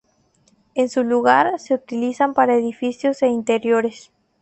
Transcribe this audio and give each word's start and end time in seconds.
En 0.73 0.89
su 0.89 1.03
lugar, 1.03 1.59
se 1.59 1.75
utilizan 1.75 2.33
para 2.33 2.55
edificios 2.55 3.21
e 3.21 3.27
interiores. 3.27 4.11